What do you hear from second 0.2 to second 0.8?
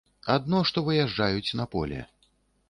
Адно,